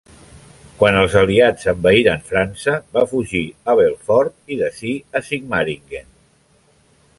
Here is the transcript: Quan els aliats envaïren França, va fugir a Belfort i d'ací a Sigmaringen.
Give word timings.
Quan 0.77 0.95
els 1.01 1.17
aliats 1.19 1.67
envaïren 1.73 2.23
França, 2.31 2.73
va 2.99 3.05
fugir 3.13 3.43
a 3.73 3.77
Belfort 3.81 4.55
i 4.55 4.59
d'ací 4.63 4.97
a 5.21 5.25
Sigmaringen. 5.31 6.13